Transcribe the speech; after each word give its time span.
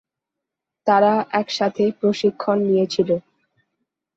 তারা 0.87 1.13
একসাথে 1.31 1.83
প্রশিক্ষণ 1.99 2.57
নিয়েছিল। 2.67 3.09